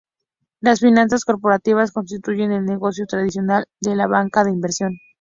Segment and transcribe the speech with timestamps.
[0.61, 4.97] Las finanzas corporativas constituyen el negocio tradicional de la banca de inversión.